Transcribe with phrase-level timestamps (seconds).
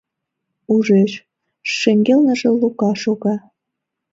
[0.73, 1.11] Ужеш:
[1.77, 3.35] шеҥгелныже Лука шога.